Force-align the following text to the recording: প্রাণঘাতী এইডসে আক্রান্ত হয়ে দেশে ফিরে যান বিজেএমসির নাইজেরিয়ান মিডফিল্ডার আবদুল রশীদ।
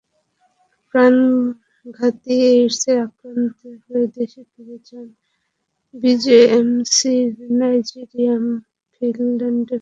প্রাণঘাতী 0.87 2.35
এইডসে 2.49 2.93
আক্রান্ত 3.05 3.57
হয়ে 3.83 4.05
দেশে 4.17 4.41
ফিরে 4.51 4.77
যান 4.87 5.07
বিজেএমসির 5.93 7.29
নাইজেরিয়ান 7.59 8.43
মিডফিল্ডার 9.01 9.49
আবদুল 9.49 9.67
রশীদ। 9.67 9.79